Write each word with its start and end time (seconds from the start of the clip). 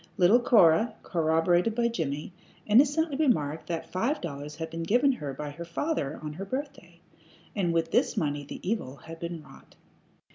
Little 0.17 0.39
Cora, 0.39 0.95
corroborated 1.03 1.75
by 1.75 1.87
Jimmie, 1.87 2.33
innocently 2.65 3.15
remarked 3.17 3.67
that 3.67 3.91
five 3.91 4.19
dollars 4.19 4.55
had 4.55 4.71
been 4.71 4.81
given 4.81 5.11
her 5.11 5.31
by 5.31 5.51
her 5.51 5.63
father 5.63 6.19
on 6.23 6.33
her 6.33 6.45
birthday, 6.45 6.99
and 7.55 7.71
with 7.71 7.91
this 7.91 8.17
money 8.17 8.43
the 8.43 8.67
evil 8.67 8.95
had 8.95 9.19
been 9.19 9.43
wrought. 9.43 9.75